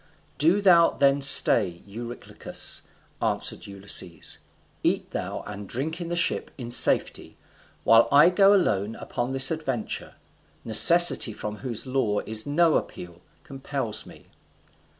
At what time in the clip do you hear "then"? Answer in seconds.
0.89-1.21